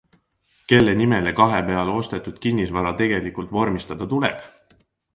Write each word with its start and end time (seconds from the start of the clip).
Kelle 0.71 0.95
nimele 1.01 1.33
kahepeale 1.41 1.95
ostetud 2.01 2.41
kinnisvara 2.49 2.97
tegelikult 3.05 3.57
vormistada 3.61 4.13
tuleb? 4.17 4.47